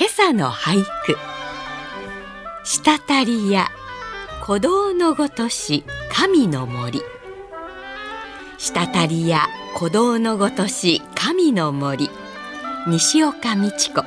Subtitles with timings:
[0.00, 1.16] 今朝の俳句。
[2.62, 3.66] 滴りや
[4.42, 5.82] 鼓動のごとし
[6.12, 7.02] 神の森。
[8.58, 12.10] 滴りや鼓動のごとし神の森。
[12.86, 14.04] 西岡美智子。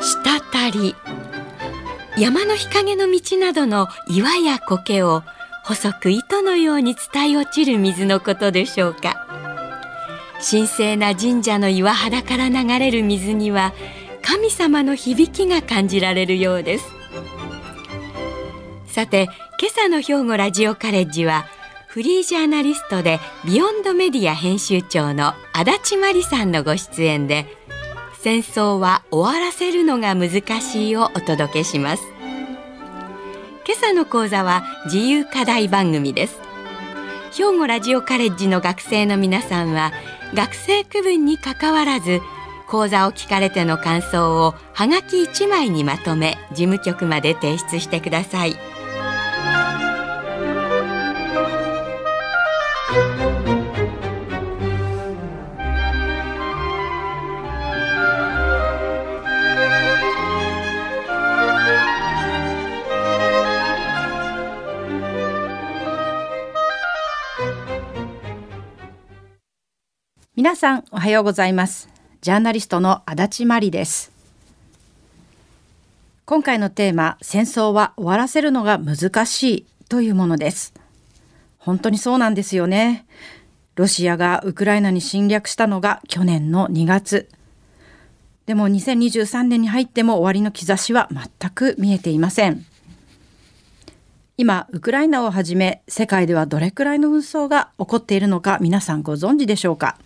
[0.00, 0.94] 滴り
[2.16, 5.24] 山の日陰の道などの岩や苔を
[5.62, 9.26] 細く糸のように伝え落ちる水のことでしょうか。
[10.42, 13.74] 神聖な神社の岩肌から流れる水には
[14.50, 16.84] 神様の響きが感じられるようです。
[18.86, 19.28] さて
[19.60, 21.46] 今朝の兵庫ラジオカレッジは
[21.86, 27.46] フリージャーナリストでビヨンドメディア編集長の足立真理さんのご出演で
[28.18, 32.02] 戦争は終わらせるのが難しいをお届けします。
[33.64, 36.40] 今朝の講座は自由課題番組です。
[37.36, 39.92] 兵庫ラジオカレッジの学生の皆さんは
[40.34, 42.20] 学生区分にかかわらず
[42.70, 48.54] 講座を聞かれての感想をはがき1枚にまとめ事務局まで提出してください。
[70.36, 71.89] 皆さんおはようございます。
[72.20, 74.12] ジャーナリストの足立真理です。
[76.26, 80.74] 今回のテーマ戦争は終わらせるのが難しいというものです。
[81.56, 83.06] 本当にそうなんですよね。
[83.74, 87.26] ロシアがウクライナに侵略したのが去年の2月。
[88.44, 92.66] でも2023年に入っても終わりの兆しは全く見えていません。
[94.36, 99.96] 今ウクライナをはじめ世界ではどれくらいの紛争が起こっているのか皆さんご存知でしょうか？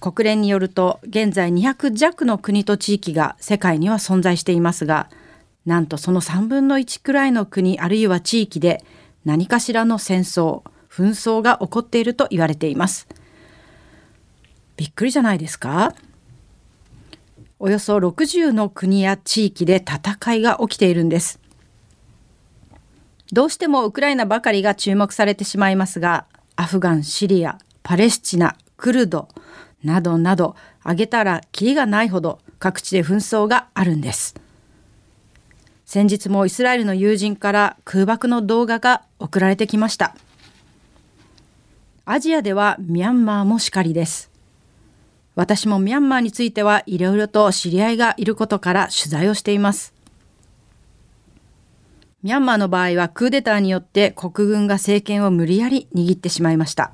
[0.00, 5.10] 国連によると現在200弱の国と地域が世界には存在していますが
[5.66, 8.84] なんとその3分の1くらいの国あるいは地域で
[9.24, 13.06] 何かしらの戦争紛争が起こっていると言われています。
[14.76, 15.94] びっくりじゃないですか？
[17.58, 21.40] およそ60の国や地域で戦いが起きているんです。
[23.32, 26.24] どうしてもウクライナばかりが注目されてしまいますが
[26.56, 29.28] アフガンシリアパレスチナクルド
[29.82, 34.34] などなど挙げたらキリがないほど各地で紛争があるんです。
[35.84, 40.14] 先日もイスラエルの友人から空爆の動画が送られてきました。
[42.04, 44.30] アジアではミャンマーもしかりです。
[45.34, 49.94] 私もミャンマーについてはいろいろと知り合いがいることから取材をしています。
[52.22, 56.92] ミャンマーの場合はクーデターによって国軍が政権を無理やり握ってしまいました。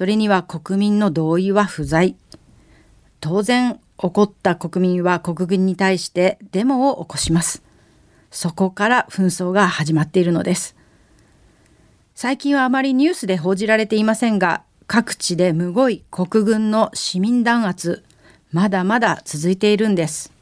[0.00, 2.16] それには国民の同意は不在。
[3.20, 7.62] 当然、怒った国民は国軍に対してデモを起こします。
[8.30, 10.74] そこから紛争が始まっているのです。
[12.14, 18.02] 最近はあまりニュースで報じられていませんが、各地でむごい国軍の市民弾圧、
[18.52, 20.32] まだまだ続いているんです。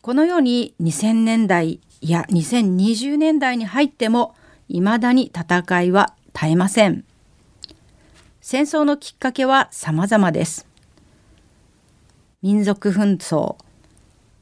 [0.00, 4.36] このように2000年代や2020年代に入っても、
[4.68, 7.04] 未だに戦いは絶えません。
[8.40, 10.66] 戦争のきっかけは様々です。
[12.42, 13.56] 民族紛争、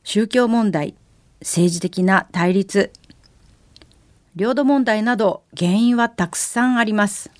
[0.02, 0.96] 宗教問題、
[1.40, 2.92] 政治的な対立、
[4.34, 7.30] 領土問題など原因はたくさんあります。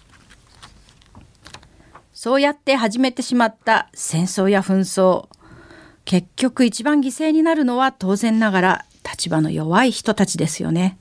[2.12, 5.26] そうやって始めてしまった戦争や紛争、
[6.04, 10.98] 結局一番犠牲になるのは当然ながら立場の弱い人たちですよね。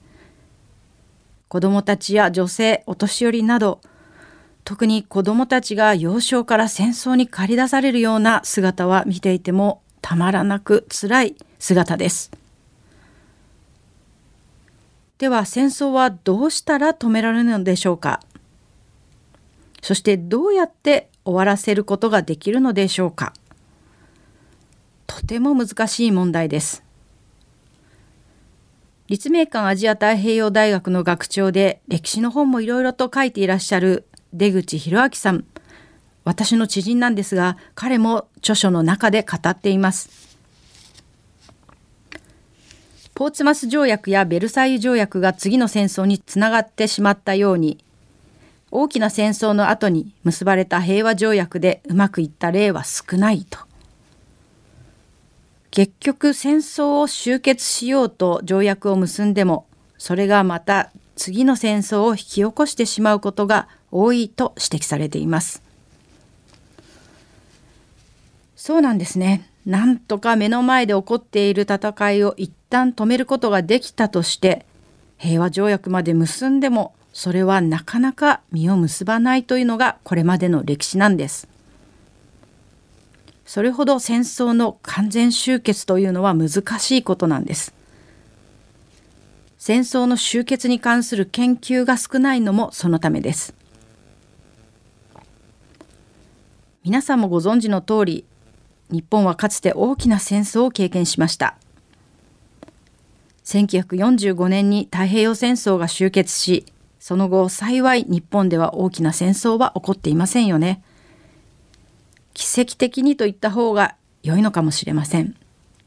[1.52, 3.82] 子どもたちや女性お年寄りなど
[4.64, 12.32] 特に子どもたちが幼少から戦争に駆り出されるような姿は見ていてもたまらなく辛い姿です。
[15.18, 18.22] では戦争はどうしたら止められるのでしょうか？
[19.82, 23.34] そしてどうやって終わらせることができるのでしょうか？
[25.06, 26.82] とても難しい問題です。
[29.12, 35.44] 立命館アジア太平洋大学の学長で歴史の本もいろいろと書いていらっしゃる出口博明さん。
[36.24, 40.38] 私の知人なんですが彼も著書の中で語っています。
[43.14, 47.84] ポーツマス条約やベルサイユ条約が次の戦争につながってしまったように
[48.72, 53.71] 大きな戦争の後に結ばれた平和条約でうまくいった例は少ないと。
[55.72, 59.66] 結局戦争を終結しようと条約を結んでも
[59.98, 65.62] それがまた次の戦争を引き起こしてしまうことが多いと指摘されています。
[68.56, 69.48] そうなんですね。
[69.66, 74.66] なんとか目の前で起こっている戦いを一旦止めることができたとして
[75.18, 81.48] 平和条約まで結んでもそれはなかなか実を結ばないというのがこれまでの歴史なんです。
[83.54, 87.74] それほど戦争の完全終結というのは難しいことなんです。
[89.58, 93.54] 戦争の終結に関する研究が少ないのもそのためです。
[96.86, 98.26] 皆さんもご存知の通り、
[98.90, 101.58] 日本はかつて大きな戦争を経験しました。
[103.44, 106.66] 1945年に太平洋戦争が終結し、
[107.02, 110.82] その後幸い日本では大きな戦争は起こっていませんよね。
[112.34, 115.36] 奇跡的にと言った方が良いのかもしれません。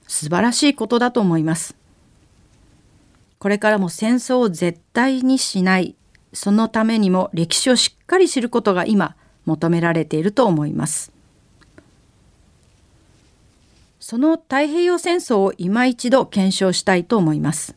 [0.07, 1.77] 素晴らしいことだと思います。
[3.39, 5.97] これからも戦争を絶対にしない、
[6.33, 11.13] そのためにも歴史をしっかり知ることが今求められていると思います。
[14.01, 17.75] その太平洋戦争を今一度検証したいと思います。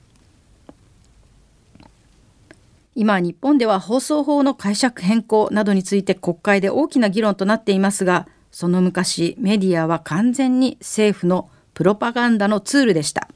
[2.96, 13.28] 今日本では放送法の解釈変更などについて国会で大きな議論となっていますがその昔メディアは完全に政府のプロパガンダのツールでした。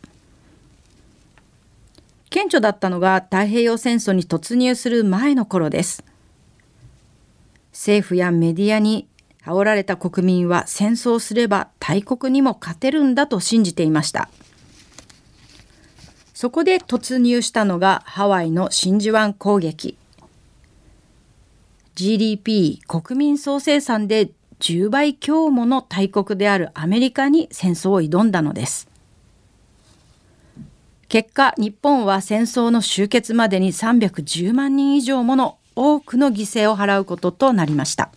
[2.29, 6.03] 顕著だったのが太平洋戦争に突入する前の頃です。
[7.71, 9.07] 政府やメディアに
[9.43, 14.29] 煽られた国民は戦争すれば大国にも勝てるんだと信じていました。
[16.33, 19.97] そこで突入したのがハワイの真珠湾攻撃。
[21.95, 24.31] GDP 国民総生産で
[24.61, 28.87] 10倍強もの大国であるアメリカに戦争を挑んだのです。
[31.09, 38.11] 結果、日本は戦争の終結までに310万人以上もの多くの犠牲を払うこととなりました。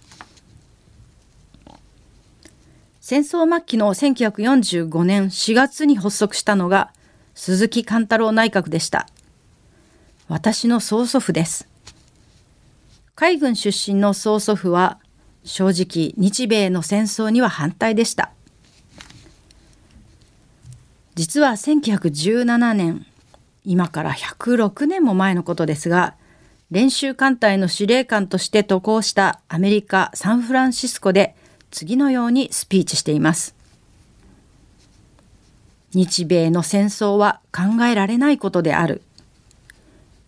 [3.01, 6.93] 戦争末期の1945年4月に発足したのが
[7.35, 9.09] 鈴木貫太郎内閣でした。
[10.29, 11.69] 私の曽祖父です。
[13.15, 14.99] 海軍出身の曽祖父は
[15.45, 18.33] 正直日米の戦争には反対でした。
[21.15, 23.07] 実は1917年
[23.65, 26.17] 今から106年も前のことですが
[26.71, 31.37] 練習艦隊の司令官として渡航したアメリカ・サンフランシスコで
[31.71, 33.55] 次のようにスピーチしています。
[35.95, 39.03] 日米の戦争は考えられないことである。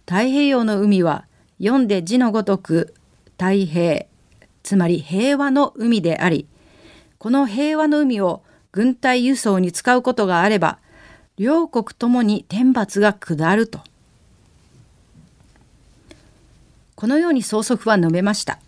[0.08, 1.26] 太平洋の海は
[1.58, 2.94] 読んで字のごとく
[3.38, 4.06] 太平
[4.66, 6.48] つまり平和の海であり、
[7.18, 8.42] この平和の海を
[8.72, 10.80] 軍隊輸送に使うことがあれば、
[11.36, 13.78] 両国ともに天罰が下ると。
[16.96, 18.58] このように曽祖父は述べました。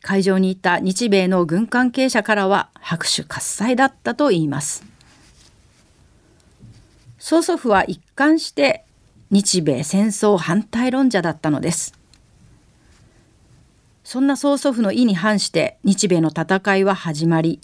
[0.00, 4.82] 会場にいた日米の軍関係者からは拍手喝采だったといいます。
[7.18, 8.86] 曽祖父は一貫して
[9.30, 12.03] 日米戦争反対論者だったのです。
[14.04, 17.60] そんな曽祖父の意に反して日米の戦いは始まり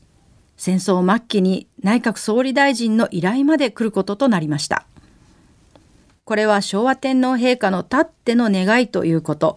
[0.56, 4.84] 戦争末期に内閣総理大臣の依頼まで来ることとなりました。
[6.24, 9.56] これは昭和天皇陛下のたっての願いということ。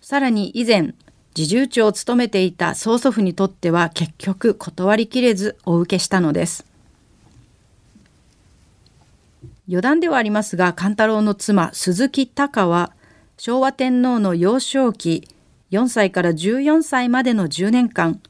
[0.00, 0.94] さらに以前
[1.34, 6.64] 侍従長を務めていた曽祖父にとっては結局断りきれずお受けしたのです。
[9.68, 12.92] 余談ではありますが勘太郎の妻鈴木隆は
[13.36, 15.28] 昭和天皇の幼少期
[15.70, 18.20] 4歳から14歳までの10年間、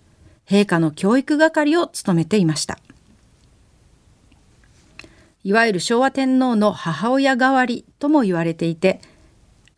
[0.47, 2.79] 陛下の教育係を務めていました。
[5.45, 9.01] いわゆる昭和天皇の母親代わりとも言われていて、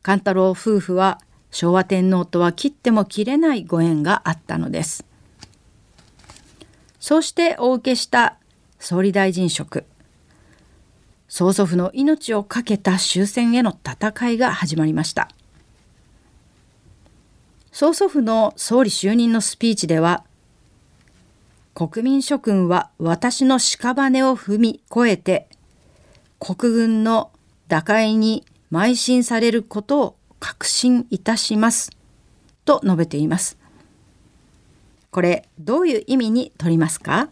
[0.03, 5.05] 勘太郎夫婦は昭和天皇とは切っても切れないご縁があったのです。
[6.99, 8.37] そうしてお受けした
[8.79, 9.85] 総理大臣職。
[11.29, 15.29] 曽祖父の命を懸けた終戦への戦いが始まりました。
[17.73, 20.25] 曽祖父の総理就任のスピーチでは、
[21.75, 25.49] 国民諸君は私の屍を踏み越えて、
[26.41, 27.31] 国軍の
[27.69, 31.93] 打開に邁進されることを確信いたします。
[32.65, 33.57] と述べています。
[35.11, 37.29] これどういう意味に取りますか？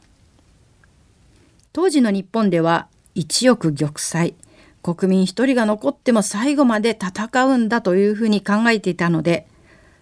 [1.73, 4.35] 当時の日本では一億玉砕
[4.83, 9.47] 国民一人が残っても最後まで戦うんだというふうに考えていたので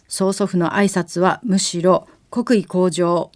[0.09, 3.31] 曽祖父の挨拶はむしろ国威向上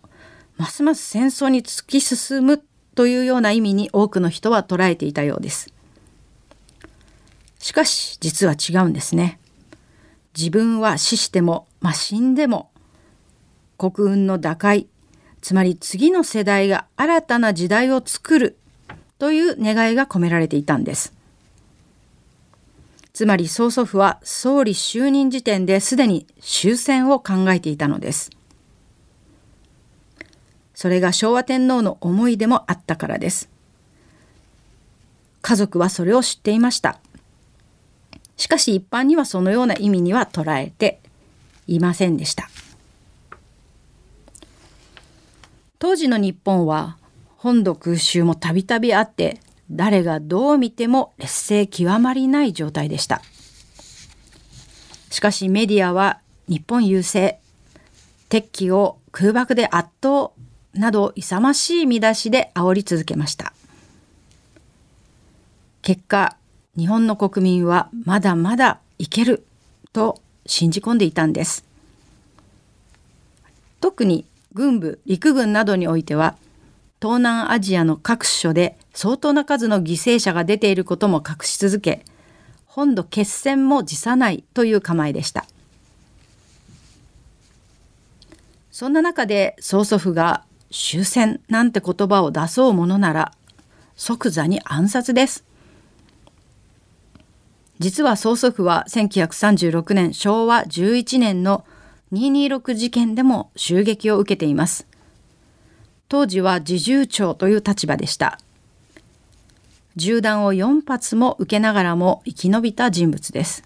[0.57, 2.63] ますます戦争に突き進む
[2.95, 5.73] というような意味に多くの人は捉えていたようです。
[7.59, 9.39] しかし実は違うんですね。
[10.37, 12.71] 自分は死しても、まあ、死んでも
[13.79, 14.87] 国運の打開
[15.41, 18.59] つまり次の世代が新たな時代を作る
[19.19, 21.15] という願いが込められていたんです。
[23.21, 28.31] つまり曽祖父は総理就任時点ですでに終戦を考えていたのです。
[30.73, 33.51] それが昭和天皇の思いでもあったからです。
[35.43, 36.99] 家族はそれを知っていました。
[38.39, 40.99] しかし一般にはそのような意味には捉えて
[41.67, 42.49] いませんでした。
[45.79, 46.97] 当時の日本は
[47.37, 53.23] 本土空襲もたびたびあって誰がどう見ても劣勢極まりない状態でした。
[55.11, 57.41] しかしメディアは日本優勢、
[58.29, 60.33] 敵機を空爆で圧倒
[60.75, 63.53] など勇ましい見出しで煽り続けました。
[65.83, 66.37] 結果、
[66.77, 69.45] 日本の国民はまだまだいける
[69.93, 71.65] と信じ込んでいたんです。
[73.81, 76.37] 特に軍部、陸軍などにおいては、
[77.01, 82.05] 東南アジアの各所で相当な数の犠牲者が出ていることも隠し続け、
[82.67, 85.47] 本土決戦も辞さないという構えでした。
[88.71, 93.33] そんな中で曽祖父が終戦なんて言葉を出そうものなら
[93.97, 95.45] 即座に暗殺です。
[97.79, 101.65] 実は曽祖父は1936年昭和11年の
[102.13, 104.87] 226事件でも襲撃を受けています。
[106.09, 108.39] 当時は侍従長という立場でした。
[110.01, 113.63] 銃弾を4発も受けながらも生き延びた人物です。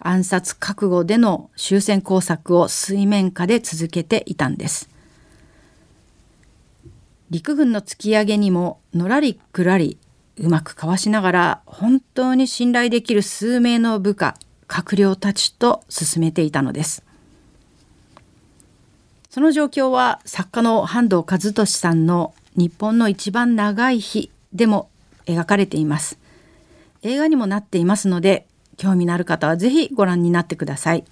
[0.00, 4.90] 暗殺覚悟での終戦工作を水面下で続けていたんです。
[7.30, 9.96] 陸軍の突き上げにものらりくらり
[10.38, 14.34] うまくかわしながら本当に信頼できる数名の部下
[14.66, 17.02] 閣僚たちと進めていたのです
[19.30, 24.90] その状況は作家の半藤和俊さんの日本の一番長い日でも
[25.26, 26.18] 描かれています
[27.02, 31.04] 映画にもなっていますので興味のある方はぜひご覧になってください。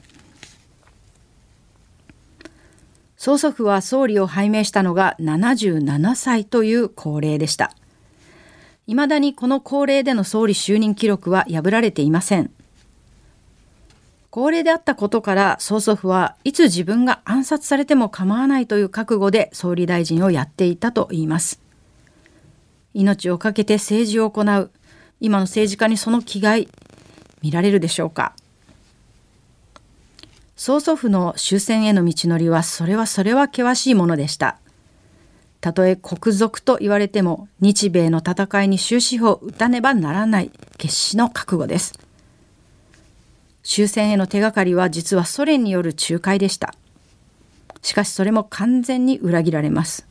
[3.17, 7.73] 曽祖父は総理を拝命したのが77歳という高齢でした。
[8.87, 12.51] 未だにこの高齢での総理就任記録は破られていません。
[14.31, 21.61] 高齢であったことから曽祖父はいつ自分が暗殺されても構わないという覚悟で総理大臣をやっていたといいます。
[22.95, 24.71] 命を懸けて政治を行う
[25.21, 26.69] 今の政治家にその気概
[27.43, 28.35] 見られるでしょうか。
[30.55, 34.59] 曽祖父の終戦への道のりはそれはそれは険しいものでした。
[35.61, 42.10] たとえ国賊と言われても日米の戦いに終止符を打たねばならない決死の覚悟です。
[43.63, 46.75] 終戦への手がかりは実はソ連による仲介でした。
[47.83, 50.07] しかしそれも完全に裏切られます。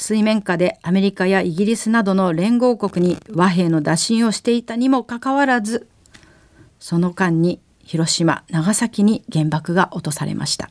[0.00, 5.88] 水面下でアメリカやイギリスなどの連合国に和平の打診をしていたにもかかわらず
[6.78, 10.70] その間に広島長崎に原爆が落とされました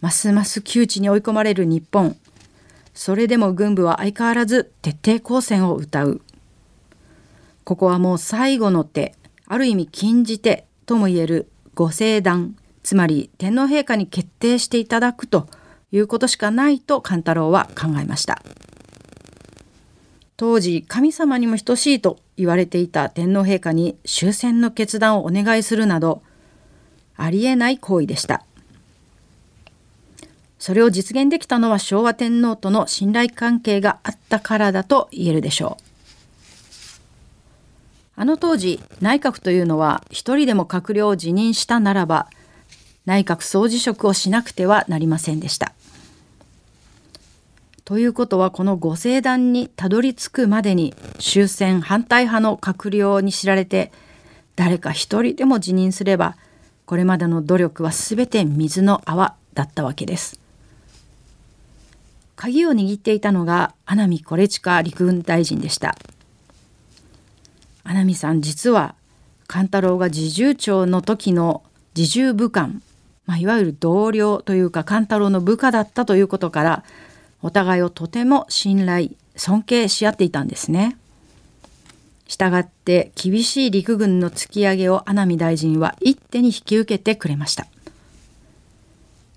[0.00, 2.16] ますます窮地に追い込まれる日本
[2.94, 6.22] それでも軍部は相変わらず徹底抗戦を謳う
[7.64, 9.14] ここはもう最後の手
[9.50, 15.48] ある意味禁じ手ともいえるご聖断つまり天皇陛下に決定していただくと
[15.90, 18.42] いうことしかないと勘太郎は考えました。
[20.36, 26.22] 当時神様にも等しいと言われていた天皇陛下に終戦の決断をお願いするなど
[27.16, 28.44] ありえない行為でした。
[30.58, 35.87] それを実現できたのは昭和天皇との信頼関係があったからだと言えるでしょう。
[38.20, 42.26] あの当時内閣というのは一人でも閣僚を辞任したならば
[43.06, 45.72] 内閣総辞職をしなくてはなりませんでした
[47.84, 53.92] ということはこのご聖団にたどり着くまでに終戦反対派の閣僚に知られて
[54.56, 56.36] 誰か一人でも辞任すれば
[56.86, 60.40] これまでの努力は全て水の泡だったわけです。
[62.34, 65.96] 鍵を握っていたのが穴見コレチカ陸軍大臣でした。
[67.88, 68.94] 穴見さん実は
[69.46, 71.62] 勘太郎が侍従長の時の
[71.94, 72.82] 侍従武官
[73.28, 76.84] まあ、いわゆる同僚というか勘太郎の部下だったということから
[77.42, 80.96] お互いをとても信頼尊敬し合っていたんですね。
[82.26, 87.66] したがって厳しい陸軍の突き上げを阿南大臣は一手に引き受けてくれました。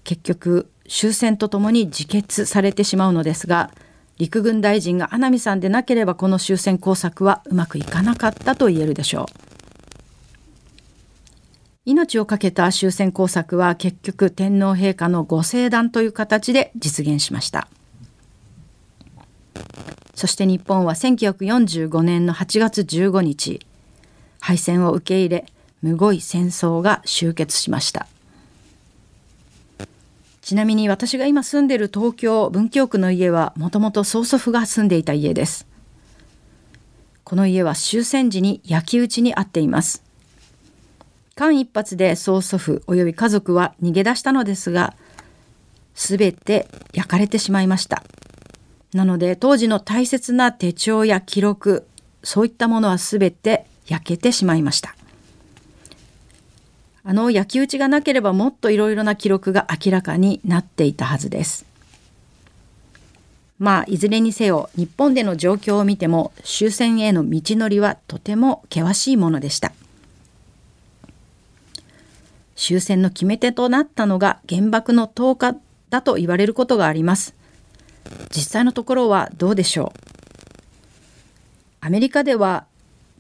[0.06, 3.72] 結局終戦とともに自決されてしまうのですが
[4.22, 9.52] 陸軍大臣が阿南さんでなければこの終戦工作はうまくいかなかったと言えるでしょう。
[11.86, 17.68] 命を懸けた終戦工作は結局天皇陛下のご聖断という形で実現しました
[20.14, 23.66] そして日本は1945年の8月15日
[24.40, 25.46] 敗戦を受け入れ
[25.82, 28.06] むごい戦争が終結しました
[30.52, 35.66] ちなみに私が今住んでいる東京文京区の家はもともと曽祖父が住んでいた家です。
[37.24, 40.04] この家は終戦時に焼き討ちにあっています。
[41.36, 44.94] 間一髪で曽祖父及び家族は逃げ出したのですが
[45.96, 48.04] 全て焼かれてしまいました。
[48.94, 51.88] なので当時の大切な手帳や記録
[52.24, 54.98] そういったものは全て焼けてしまいました。
[57.04, 61.66] あの焼き討ちがなければもっといろいろな記録が明らかになっていたはずです。
[63.58, 69.72] まあいずれにせよ日本での状況を見ても終戦への道のりはとても険しいものでした。
[72.56, 75.56] 終戦の決め手となったのが原爆の投下
[75.90, 77.34] だと言われることがあります。
[78.36, 80.00] 実際のところはどうでしょう。
[81.82, 82.66] アメリカでは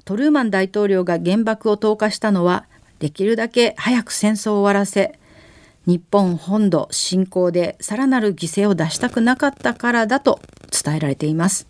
[0.05, 2.65] トルーマン大統領が原爆を投下したのは
[3.01, 5.19] できるだけ早く戦争を終わらせ
[5.85, 10.39] 日本本土侵攻でさらなる犠牲を出したくなかったからだと
[10.71, 11.67] 伝えられています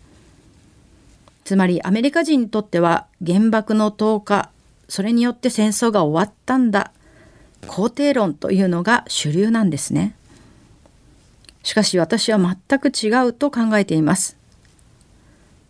[1.44, 4.50] つまりアメリカ人にとっては原爆の投下
[4.88, 6.92] それによって戦争が終わったんだ
[7.62, 10.14] 肯定論というのが主流なんですね。
[11.62, 14.36] しかし私は全く違うと考えています。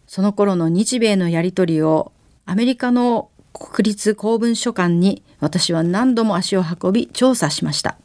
[0.07, 2.13] その頃の日米のやり取りを
[2.45, 7.97] アメリカの国立公文書館に私は何度も足を運び調査しました。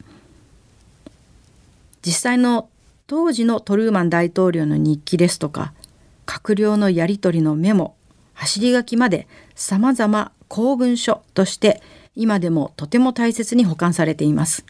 [2.08, 2.70] 実際の
[3.08, 5.74] 当時のトルーマン大統領の日記ですとか
[6.26, 7.96] 閣僚のやり取りのメモ
[8.34, 11.82] 走り書きまで様々公文書として
[12.16, 14.66] 今でもとても大切に保管されています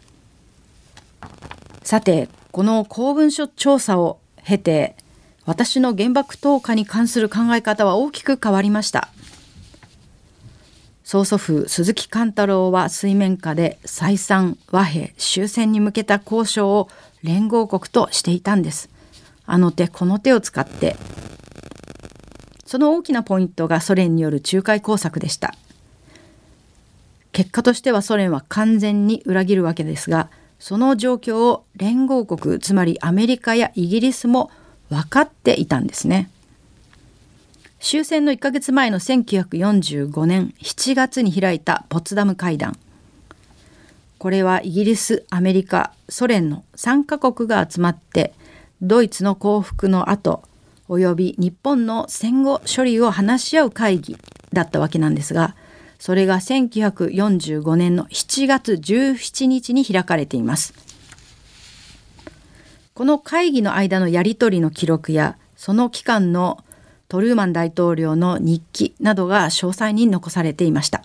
[1.84, 4.96] さてこの公文書調査を経て
[5.46, 9.10] 私の原爆投下に関する考え方は大きく変わりました
[11.08, 16.90] 曽祖父鈴木貫太郎は水面下で再三和平終戦に向けた交渉を
[17.24, 18.90] 連合国としていたんです
[19.46, 20.98] あの手この手を使って
[22.66, 25.56] その大きなポイントがソ連による仲介工作でした
[27.32, 34.52] 結果としてはソ連は完全に裏切るわけですがその状況を連合国つまりアメリカやイギリスも
[34.90, 36.30] 分かっていたんですね。
[37.80, 42.78] 終戦の1ヶ月前の1945年7月に開いたポツダム会談
[44.18, 48.34] これはイギリスアメリカソ連の3カ国が集まって
[48.82, 50.44] ドイツの降伏の後
[50.88, 54.18] および日本の戦後処理を話し合う会議
[54.54, 55.56] だったわけなんですが
[56.00, 60.74] それが1945年の7月17日に開かれています。
[62.94, 66.64] この会議の間のやり取りの記録やその期間の
[67.10, 71.04] トルーマン大統領の日記などが詳細に残されていました。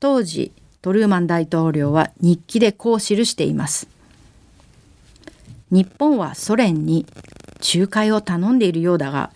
[0.00, 3.86] 当時トルーマン大統領は日記でこう記しています。
[5.70, 7.06] 日本はソ連に
[7.74, 9.30] 仲介を頼んでいるようだが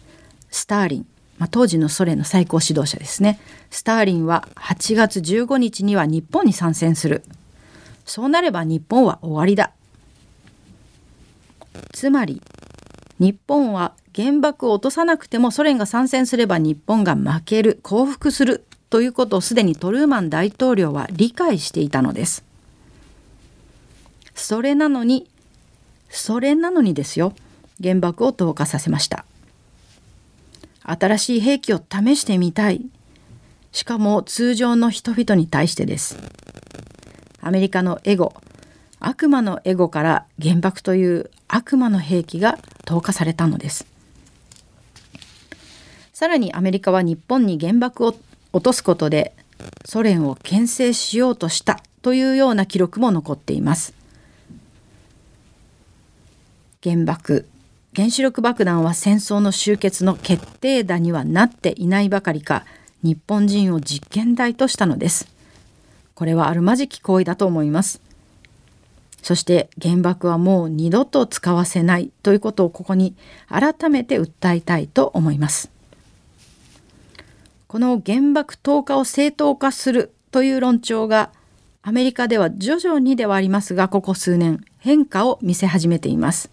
[0.51, 1.07] スターリン
[1.39, 3.39] まあ、当時のソ連の最高指導者ですね
[3.71, 7.23] スターリンは8月15日には日本に参戦する
[8.05, 9.73] そうなれば日本は終わりだ
[11.93, 12.41] つまり
[13.19, 22.45] 日本は原爆を落とさなくてもソ連が参戦すれば日本が負ける降伏するということをすでにトルーマン大統領は理解していたのです
[24.35, 25.29] それなのに
[26.09, 27.35] それなのにですよ
[27.83, 29.25] 原爆を投下させました
[30.89, 32.87] 新しい兵器を試してみたい。
[33.73, 36.17] しかも通常の人々に対してです。
[37.41, 38.33] アメリカのエゴ、
[39.01, 43.87] 悪魔のエゴから原爆という悪魔の兵器が投下されたのです。
[46.13, 48.17] さらにアメリカは日本に原爆を
[48.53, 49.35] 落とすことで
[49.85, 53.95] ソ連を牽制しようとしたというような記録も残っています。
[56.83, 57.49] 原爆
[57.97, 62.65] 原子力爆弾は戦争の終結の決定打にはなっていないばかりか
[63.03, 65.27] 日本人を実験台としたのです
[66.15, 68.03] これはあるまじき行為だと思います
[69.23, 73.15] そして原爆はもう二度と使わせないということをここに
[73.49, 75.71] 改めて訴えたいと思います。
[77.67, 81.31] この原爆投下を正当化するという論調が
[81.83, 86.51] アメリカでは徐々にではありますがここ数年変化を見せ始めています。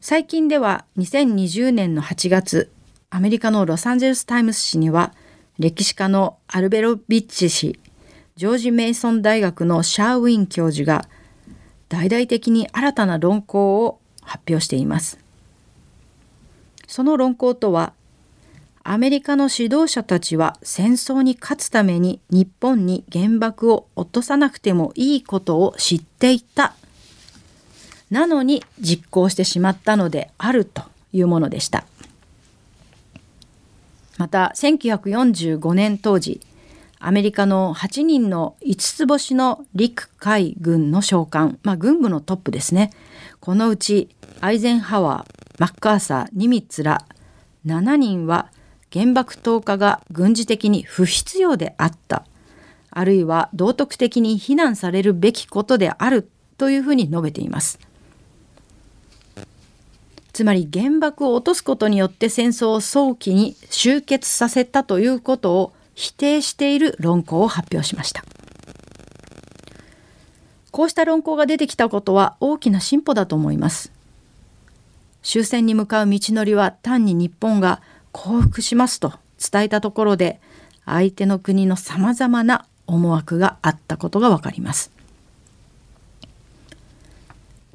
[0.00, 2.70] 最近では2020年の8月
[3.10, 5.12] アメリカのロサンゼルス・タイムズ紙には
[5.58, 7.78] 歴史家のアルベロビッチ氏
[8.38, 11.08] ジョージ・メイソン大学のシャーウィン教授が
[11.88, 15.18] 大々的に新たな論考を発表しています。
[16.86, 17.94] その論考とは
[18.84, 26.76] アメリカの指導者たちは戦争に勝つために日本に原爆を落とさなくてもいいことを知っていた
[28.08, 31.84] なのに実行してしまったのであるというものでした
[34.16, 36.40] また1945年当時
[37.00, 42.90] アメリカの8人の5つ星の陸海軍の将官、まあ、軍部のトップですね。
[43.40, 44.08] このうち
[44.40, 47.04] アイゼンハワーマッカーサーニミッツら
[47.66, 48.50] 7人は
[48.92, 52.24] 原爆投下が軍事的に不必要であった。
[52.90, 57.78] あるいは道徳的に非難されるべきことであるというふうに述べています。
[60.32, 68.24] つまり原爆を落とすことによって戦争を早期に終結させたということを否定している論考を発表しました。
[70.70, 73.90] こうした論考が出てきたことは大きな進歩だと思います。
[75.24, 77.82] 終戦に向かう道のりは単に日本が
[78.12, 80.40] 降伏しますと伝えたところで
[80.84, 84.92] 相手の国のさまざまな思惑があったことがわかります。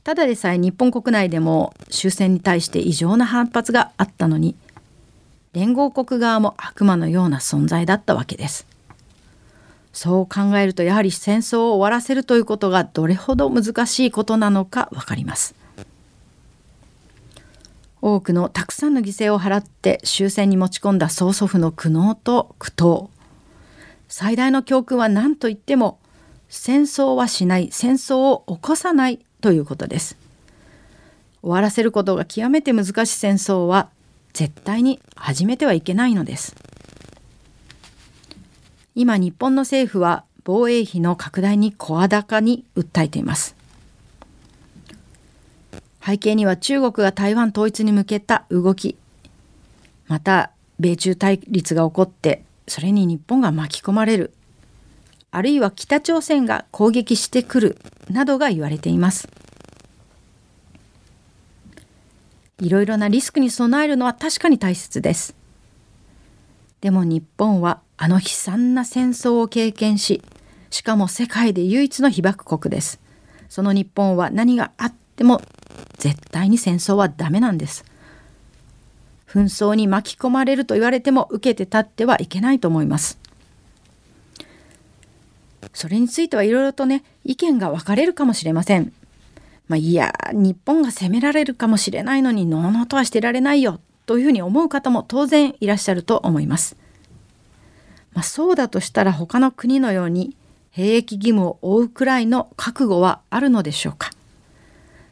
[0.06, 4.56] ただでさえ日本国内でも終戦に対して異常な反発があったのに
[5.54, 8.68] 連合国側も悪魔のような存在だったわけです。
[9.94, 15.56] そう考えるとやはり戦争を終わらせるということがどれほど難しいことなのかわかります。
[18.02, 23.08] 多くのたくさんの犠牲を払って終戦に持ち込んだ曽祖父の苦悩と苦闘。
[24.10, 26.00] 最大の教訓は何と言っても
[26.50, 30.18] 戦争はしない戦争を起こさないということです。
[31.42, 33.89] 終わらせることが極めて難しい戦争は
[34.34, 36.56] 絶対に始めてはいけないのです。
[38.96, 43.56] 今日本の政府は防衛費の拡大に声高に訴えています。
[46.06, 48.98] 背景には中国が台湾統一に向けた動き。
[50.08, 54.34] また米中対立が起こってそれに日本が巻き込まれる。
[55.32, 57.78] あるいは北朝鮮が攻撃してくる
[58.10, 59.28] などが言われています。
[62.60, 65.36] いろいろなリスクに備えるのは確かに大切です。
[66.82, 70.22] でも日本はあの悲惨な戦争を経験し、
[70.70, 73.00] しかも世界で唯一の被爆国です。
[73.50, 75.42] その日本は何があっても
[75.98, 77.86] 絶対に戦争はダメなんです。
[79.28, 83.18] 紛争に巻き込まれると言われても受けて立ってはいけないと思います。
[85.74, 88.94] それについてはいろいろとね意見が分かれるかもしれません。
[89.74, 96.78] まあ、いや日本が攻められるかもしれないのにのうのうとはしてられないよというふうに思う方も当然いらっしゃると思います。
[98.14, 100.38] まあ、そうだとしたら他の国のように
[100.70, 104.12] 兵役義務を負うくらいの覚悟はあるのでしょうか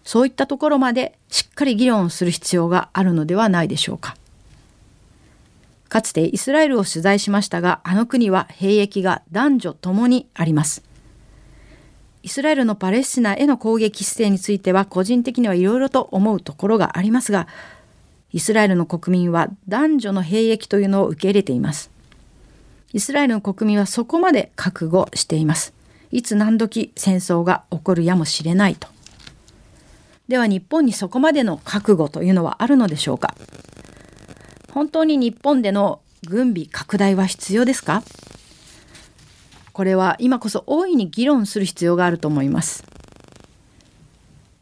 [0.04, 4.15] そういったところまでしっかり議論をする必要があるのではないでしょうか。
[5.89, 10.84] かつてイスラエルを取材しましたがあの国は兵役が男女ともにあります
[12.23, 17.47] イスラエルのパレスチナへの攻撃姿勢については個人的にはいろいろと思うところがありますが
[18.31, 21.91] イスラエルの国民は男女の兵役というのを受け入れています。
[22.93, 25.73] イスラエルの国民はそこまで覚悟しています。
[26.12, 28.88] いつ何時戦争が起こるやもしれないと。
[30.27, 33.36] では日本にそこまでの覚悟というのはあるのでしょうか？
[34.71, 38.03] 本当に日本での軍備拡大は必要ですか？
[39.81, 42.83] これは今こそ大いに議論する必要があると思います。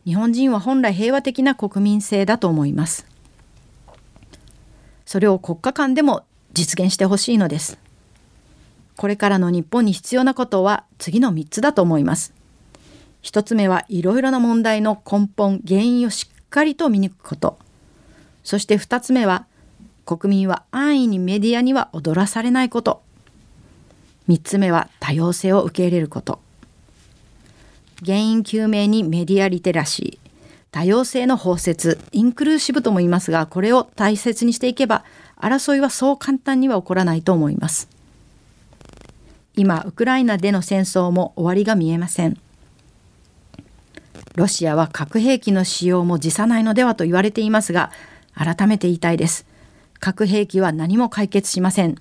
[0.06, 3.06] 日本人は本来平和的な国民性だと思います。
[5.06, 7.78] それを国家間でも実現してほしいのです。
[8.96, 12.34] これからの日本に必要なことは次の3つだと思います。
[13.24, 17.60] 1つ目はいろいろな問題の根本原因をしっかりと見抜くこと。
[18.46, 19.48] そして2つ目は
[20.06, 23.04] 国民は安易にメディアには踊らされないこと。
[24.30, 26.40] 3つ目は多様性を受け入れること。
[28.06, 30.30] 原因究明にメディアリテラシー。
[30.72, 32.00] 多様性の包摂。
[32.12, 35.04] インクルーシブとも言いますがこれを大切にしていけば
[35.36, 37.90] 争いはそう簡単には起こらないと思います。
[39.56, 42.38] 今ウクライナでの戦争も終わりが見えません。
[44.36, 47.92] ロシアは核兵器の使用も辞さないのではと言われていますが
[48.36, 49.48] 改めて言いたいです。
[50.00, 51.96] 核兵器は何も解決しません。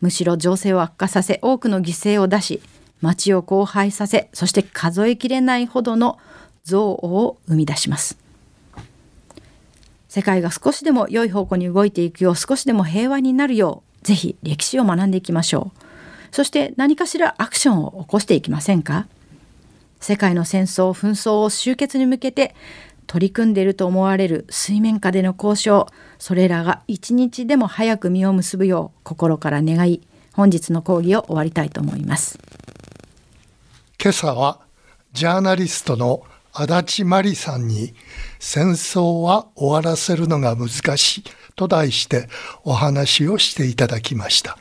[0.00, 2.62] むしろ情勢を悪化させ多くの犠牲を出し
[3.00, 6.18] 町を荒廃させそして数えきれないほどの
[6.66, 8.18] 憎悪を生み出します。
[10.08, 15.80] 世界が少しでも良い方向に動いていくよう少しでも平和になるようぜひ歴史を学んでいきましょう。
[16.32, 19.06] そして何かしらアクションを起こしていきませんか？
[20.00, 22.54] 世界の戦争紛争を終結に向けて
[23.10, 25.88] 取り組んでいると思われる水面下での交渉
[26.20, 32.38] それらが一日でも早く実を結ぶよう心から願い本日の講義を終わりたいと思います。
[34.00, 34.60] 今朝は
[35.12, 37.94] ジャーナリストの足立真理さんに
[38.38, 41.24] 戦争は終わらせるのが難しい
[41.56, 42.28] と題して
[42.62, 44.56] お話をしていただきました。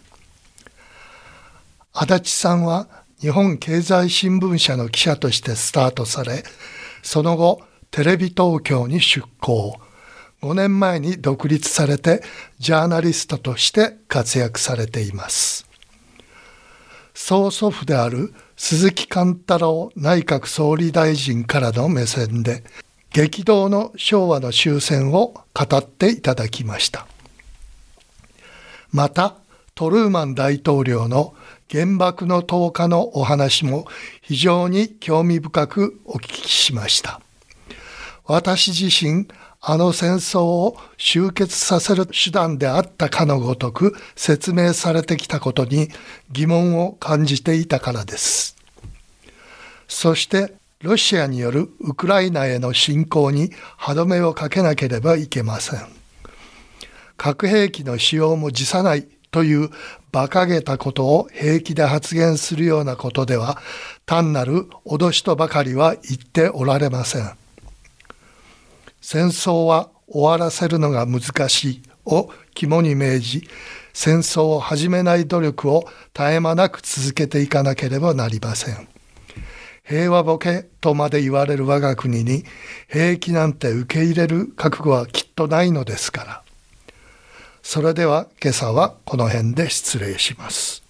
[1.93, 2.87] 足立さんは
[3.21, 6.43] 日本経済新聞社の記者としてスタートされ
[7.03, 9.79] その後テレビ東京に出向。
[10.41, 12.23] 5年前に独立されて
[12.59, 15.67] ジャーナリストとして活躍されています。
[17.13, 22.63] 曽祖父である鈴木貫太郎内閣総理大臣からの目線で
[23.11, 27.07] 激動の昭和の終戦を語っていただきました。
[28.91, 29.35] また
[29.75, 31.33] トルーマン大統領の
[31.69, 33.85] 原爆の投下のお話も
[34.21, 37.21] 非常に興味深くお聞きしました。
[38.29, 39.27] 私自身
[39.59, 45.89] あの戦争を終結させる手段であったかのごとく説明されてきたことに
[46.31, 48.55] 疑問を感じていたからです。
[49.87, 55.79] そしてロシアによるウクライナへの侵攻に歯止めをかけなければいけません。
[57.17, 59.71] 核兵器の使用も辞さないという
[60.13, 63.57] 馬鹿げたことを平気で発言するようなことでは
[64.05, 67.38] 単なる脅しとばかりは言っておられません。
[69.11, 73.49] 戦争は終わらせるのが難しいを肝に銘じ
[73.91, 78.87] 戦争を始めない努力を絶え間なく続けていかなければなりません。
[79.83, 82.43] 平和ボケとまで言われる我が国に
[82.87, 86.43] 兵役なんて受け入れる覚悟はきっとないのですから。
[87.63, 90.88] それでは今朝はこの辺で失礼します。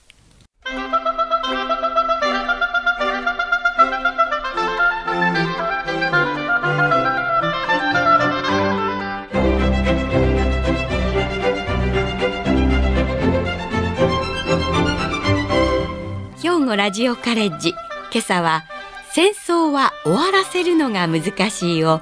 [16.69, 17.73] 語ラジオカレッジ。
[18.11, 18.63] 今朝は
[19.11, 21.99] 戦争は終わらせるのが難しいを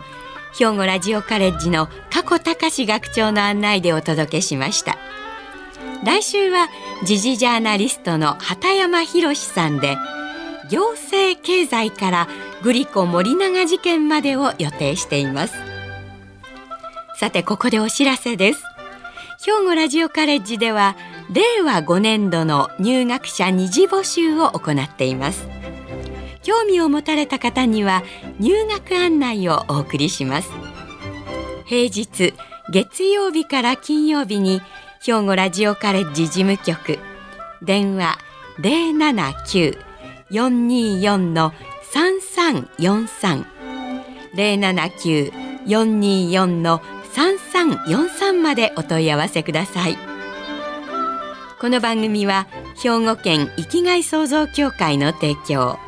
[0.60, 4.98] 兵庫ラジオカレッジの加古隆学長の案内でお届けしました。
[6.04, 6.68] 来週は
[7.06, 9.98] 時事ジャーナリストの畑山博さんで
[10.70, 12.28] 行政経済から
[12.62, 15.54] グリコ森永事件までを予定しています。
[17.16, 18.64] さてここでお知らせです。
[19.46, 20.98] 兵庫ラジオカレッジでは
[21.30, 25.48] 令和5年度の入学者二次募集を行っています
[26.44, 28.04] 興味を持たれた方には
[28.40, 30.50] 入学案内をお送りします
[31.66, 32.34] 平日
[32.72, 34.62] 月曜日から金曜日に
[35.02, 37.00] 兵庫ラジオカレッジ事務局
[37.62, 38.18] 電話
[40.32, 41.52] 079-424の
[41.94, 43.46] 3343
[44.36, 46.82] 079-424の
[47.13, 50.17] 3343までお問い合わせください。
[51.60, 55.80] この番組は兵庫県生きがい創造協会の提供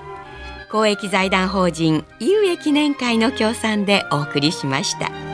[0.72, 5.29] 公益財団法人有益記念会の協賛でお送りしました。